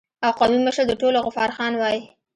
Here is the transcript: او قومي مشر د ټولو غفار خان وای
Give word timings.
او 0.25 0.31
قومي 0.39 0.59
مشر 0.67 0.83
د 0.87 0.93
ټولو 1.01 1.17
غفار 1.25 1.49
خان 1.57 1.73
وای 1.77 1.99